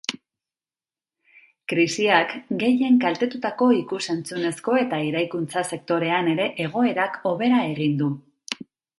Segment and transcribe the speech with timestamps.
[1.73, 2.31] Krisiak
[2.63, 8.09] gehien kaltetutako ikus entzunezko eta eraikuntza sektorean ere egoerak hobera egin du.